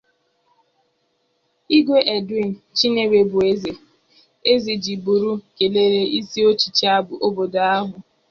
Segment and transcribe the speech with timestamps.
[1.77, 3.71] Igwe Edwin Chinewubeze
[4.53, 6.85] Ezejiburu kelere isi ọchịchị
[7.25, 7.97] obodo ahụ